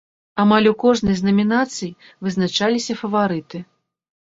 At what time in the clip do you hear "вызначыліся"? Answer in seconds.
2.25-2.99